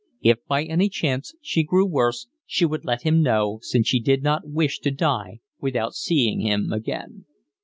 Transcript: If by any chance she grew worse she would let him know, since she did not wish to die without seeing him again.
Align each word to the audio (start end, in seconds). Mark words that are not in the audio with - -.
If 0.23 0.39
by 0.47 0.63
any 0.63 0.89
chance 0.89 1.35
she 1.43 1.61
grew 1.61 1.85
worse 1.85 2.25
she 2.47 2.65
would 2.65 2.83
let 2.85 3.03
him 3.03 3.21
know, 3.21 3.59
since 3.61 3.87
she 3.87 3.99
did 3.99 4.23
not 4.23 4.47
wish 4.49 4.79
to 4.79 4.89
die 4.89 5.41
without 5.59 5.93
seeing 5.93 6.39
him 6.39 6.73
again. 6.73 7.25